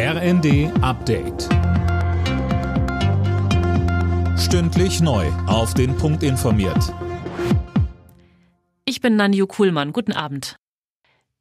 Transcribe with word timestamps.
RND 0.00 0.70
Update. 0.80 1.48
Stündlich 4.38 5.00
neu. 5.00 5.26
Auf 5.48 5.74
den 5.74 5.96
Punkt 5.96 6.22
informiert. 6.22 6.94
Ich 8.84 9.00
bin 9.00 9.16
Nanju 9.16 9.48
Kuhlmann. 9.48 9.92
Guten 9.92 10.12
Abend. 10.12 10.54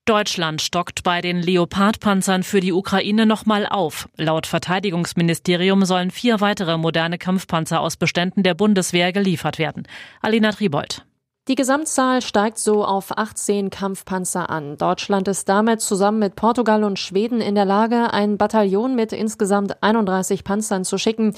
Deutschland 0.05 0.63
stockt 0.63 1.03
bei 1.03 1.21
den 1.21 1.39
Leopard-Panzern 1.39 2.41
für 2.41 2.59
die 2.59 2.73
Ukraine 2.73 3.27
nochmal 3.27 3.67
auf. 3.67 4.09
Laut 4.17 4.47
Verteidigungsministerium 4.47 5.85
sollen 5.85 6.09
vier 6.09 6.41
weitere 6.41 6.79
moderne 6.79 7.19
Kampfpanzer 7.19 7.79
aus 7.79 7.95
Beständen 7.95 8.41
der 8.41 8.55
Bundeswehr 8.55 9.13
geliefert 9.13 9.59
werden. 9.59 9.87
Alina 10.19 10.51
Tribold. 10.51 11.06
Die 11.47 11.55
Gesamtzahl 11.55 12.21
steigt 12.21 12.57
so 12.57 12.83
auf 12.83 13.17
18 13.17 13.69
Kampfpanzer 13.69 14.49
an. 14.49 14.75
Deutschland 14.77 15.29
ist 15.29 15.47
damit 15.47 15.79
zusammen 15.79 16.19
mit 16.19 16.35
Portugal 16.35 16.83
und 16.83 16.99
Schweden 16.99 17.39
in 17.39 17.55
der 17.55 17.63
Lage, 17.63 18.11
ein 18.11 18.37
Bataillon 18.37 18.95
mit 18.95 19.13
insgesamt 19.13 19.81
31 19.81 20.43
Panzern 20.43 20.83
zu 20.83 20.97
schicken. 20.97 21.33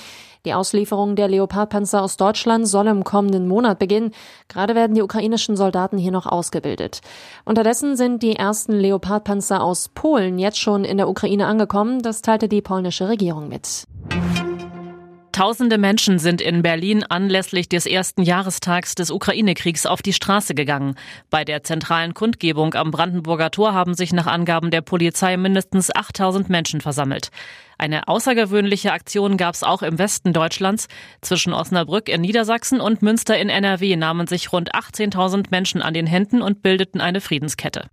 Die 0.45 0.55
Auslieferung 0.55 1.15
der 1.15 1.27
Leopardpanzer 1.27 2.01
aus 2.01 2.17
Deutschland 2.17 2.67
soll 2.67 2.87
im 2.87 3.03
kommenden 3.03 3.47
Monat 3.47 3.77
beginnen. 3.77 4.11
Gerade 4.47 4.73
werden 4.73 4.95
die 4.95 5.03
ukrainischen 5.03 5.55
Soldaten 5.55 5.99
hier 5.99 6.11
noch 6.11 6.25
ausgebildet. 6.25 7.01
Unterdessen 7.45 7.95
sind 7.95 8.23
die 8.23 8.35
ersten 8.35 8.73
Leopardpanzer 8.73 9.61
aus 9.61 9.89
Polen 9.89 10.39
jetzt 10.39 10.57
schon 10.57 10.85
in 10.85 10.97
der 10.97 11.07
Ukraine 11.07 11.45
angekommen. 11.45 12.01
Das 12.01 12.23
teilte 12.23 12.49
die 12.49 12.63
polnische 12.63 13.09
Regierung 13.09 13.47
mit. 13.47 13.85
Tausende 15.39 15.77
Menschen 15.77 16.19
sind 16.19 16.41
in 16.41 16.63
Berlin 16.63 17.05
anlässlich 17.07 17.69
des 17.69 17.85
ersten 17.85 18.23
Jahrestags 18.23 18.93
des 18.93 19.09
Ukraine-Kriegs 19.09 19.85
auf 19.85 20.01
die 20.01 20.11
Straße 20.11 20.53
gegangen. 20.53 20.95
Bei 21.29 21.45
der 21.45 21.63
zentralen 21.63 22.13
Kundgebung 22.13 22.73
am 22.73 22.91
Brandenburger 22.91 23.49
Tor 23.49 23.73
haben 23.73 23.93
sich 23.93 24.11
nach 24.11 24.27
Angaben 24.27 24.69
der 24.69 24.81
Polizei 24.81 25.37
mindestens 25.37 25.95
8000 25.95 26.49
Menschen 26.49 26.81
versammelt. 26.81 27.29
Eine 27.77 28.09
außergewöhnliche 28.09 28.91
Aktion 28.91 29.37
gab 29.37 29.55
es 29.55 29.63
auch 29.63 29.81
im 29.81 29.97
Westen 29.97 30.33
Deutschlands. 30.33 30.89
Zwischen 31.21 31.53
Osnabrück 31.53 32.09
in 32.09 32.19
Niedersachsen 32.19 32.81
und 32.81 33.01
Münster 33.01 33.37
in 33.37 33.47
NRW 33.47 33.95
nahmen 33.95 34.27
sich 34.27 34.51
rund 34.51 34.75
18.000 34.75 35.45
Menschen 35.51 35.81
an 35.81 35.93
den 35.93 36.05
Händen 36.05 36.41
und 36.41 36.61
bildeten 36.61 36.99
eine 36.99 37.21
Friedenskette. 37.21 37.85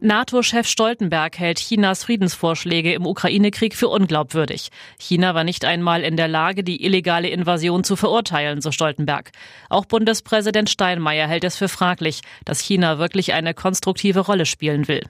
NATO-Chef 0.00 0.68
Stoltenberg 0.68 1.38
hält 1.38 1.58
Chinas 1.58 2.04
Friedensvorschläge 2.04 2.92
im 2.92 3.04
Ukraine-Krieg 3.04 3.74
für 3.74 3.88
unglaubwürdig. 3.88 4.68
China 4.96 5.34
war 5.34 5.42
nicht 5.42 5.64
einmal 5.64 6.04
in 6.04 6.16
der 6.16 6.28
Lage, 6.28 6.62
die 6.62 6.84
illegale 6.84 7.28
Invasion 7.28 7.82
zu 7.82 7.96
verurteilen, 7.96 8.60
so 8.60 8.70
Stoltenberg. 8.70 9.32
Auch 9.68 9.86
Bundespräsident 9.86 10.70
Steinmeier 10.70 11.26
hält 11.26 11.42
es 11.42 11.56
für 11.56 11.68
fraglich, 11.68 12.20
dass 12.44 12.60
China 12.60 12.98
wirklich 13.00 13.32
eine 13.32 13.54
konstruktive 13.54 14.20
Rolle 14.20 14.46
spielen 14.46 14.86
will. 14.86 15.02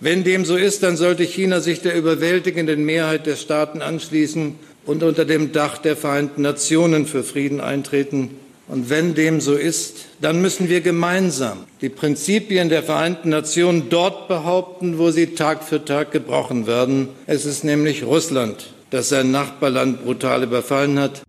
Wenn 0.00 0.24
dem 0.24 0.46
so 0.46 0.56
ist, 0.56 0.82
dann 0.82 0.96
sollte 0.96 1.24
China 1.24 1.60
sich 1.60 1.82
der 1.82 1.94
überwältigenden 1.94 2.84
Mehrheit 2.84 3.26
der 3.26 3.36
Staaten 3.36 3.82
anschließen 3.82 4.58
und 4.86 5.02
unter 5.02 5.26
dem 5.26 5.52
Dach 5.52 5.76
der 5.78 5.96
Vereinten 5.96 6.42
Nationen 6.42 7.06
für 7.06 7.24
Frieden 7.24 7.60
eintreten. 7.60 8.30
Und 8.66 8.88
wenn 8.88 9.14
dem 9.14 9.40
so 9.40 9.54
ist, 9.54 10.06
dann 10.20 10.40
müssen 10.40 10.68
wir 10.68 10.80
gemeinsam 10.80 11.64
die 11.80 11.90
Prinzipien 11.90 12.70
der 12.70 12.82
Vereinten 12.82 13.28
Nationen 13.28 13.90
dort 13.90 14.26
behaupten, 14.26 14.98
wo 14.98 15.10
sie 15.10 15.34
Tag 15.34 15.62
für 15.62 15.84
Tag 15.84 16.12
gebrochen 16.12 16.66
werden. 16.66 17.08
Es 17.26 17.44
ist 17.44 17.64
nämlich 17.64 18.04
Russland, 18.04 18.72
das 18.90 19.10
sein 19.10 19.30
Nachbarland 19.30 20.02
brutal 20.04 20.42
überfallen 20.42 20.98
hat. 20.98 21.22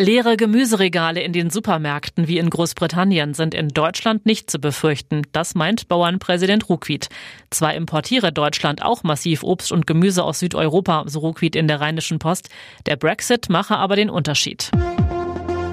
Leere 0.00 0.36
Gemüseregale 0.36 1.20
in 1.20 1.32
den 1.32 1.50
Supermärkten 1.50 2.28
wie 2.28 2.38
in 2.38 2.50
Großbritannien 2.50 3.34
sind 3.34 3.52
in 3.52 3.66
Deutschland 3.66 4.26
nicht 4.26 4.48
zu 4.48 4.60
befürchten. 4.60 5.22
Das 5.32 5.56
meint 5.56 5.88
Bauernpräsident 5.88 6.68
Ruckwied. 6.68 7.08
Zwar 7.50 7.74
importiere 7.74 8.30
Deutschland 8.30 8.80
auch 8.80 9.02
massiv 9.02 9.42
Obst 9.42 9.72
und 9.72 9.88
Gemüse 9.88 10.22
aus 10.22 10.38
Südeuropa, 10.38 11.02
so 11.08 11.18
Ruckwied 11.18 11.56
in 11.56 11.66
der 11.66 11.80
Rheinischen 11.80 12.20
Post. 12.20 12.48
Der 12.86 12.94
Brexit 12.94 13.48
mache 13.50 13.76
aber 13.76 13.96
den 13.96 14.08
Unterschied. 14.08 14.70